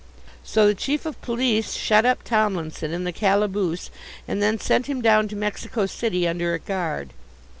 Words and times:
So 0.43 0.65
the 0.65 0.73
Chief 0.73 1.05
of 1.05 1.21
Police 1.21 1.73
shut 1.73 2.07
up 2.07 2.23
Tomlinson 2.23 2.91
in 2.91 3.03
the 3.03 3.11
calaboose 3.11 3.91
and 4.27 4.41
then 4.41 4.59
sent 4.59 4.87
him 4.87 4.99
down 4.99 5.27
to 5.27 5.35
Mexico 5.35 5.85
City 5.85 6.27
under 6.27 6.55
a 6.55 6.59
guard. 6.59 7.13